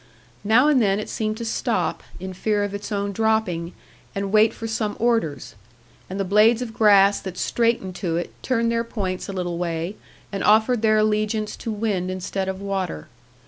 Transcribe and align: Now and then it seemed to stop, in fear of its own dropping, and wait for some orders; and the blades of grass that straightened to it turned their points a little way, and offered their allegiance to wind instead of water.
Now 0.43 0.67
and 0.67 0.81
then 0.81 0.99
it 0.99 1.09
seemed 1.09 1.37
to 1.37 1.45
stop, 1.45 2.01
in 2.19 2.33
fear 2.33 2.63
of 2.63 2.73
its 2.73 2.91
own 2.91 3.11
dropping, 3.11 3.73
and 4.15 4.31
wait 4.31 4.51
for 4.51 4.65
some 4.65 4.97
orders; 4.99 5.53
and 6.09 6.19
the 6.19 6.25
blades 6.25 6.63
of 6.63 6.73
grass 6.73 7.19
that 7.19 7.37
straightened 7.37 7.93
to 7.97 8.17
it 8.17 8.33
turned 8.41 8.71
their 8.71 8.83
points 8.83 9.29
a 9.29 9.33
little 9.33 9.59
way, 9.59 9.95
and 10.31 10.43
offered 10.43 10.81
their 10.81 10.97
allegiance 10.97 11.55
to 11.57 11.71
wind 11.71 12.09
instead 12.09 12.47
of 12.49 12.59
water. 12.59 13.09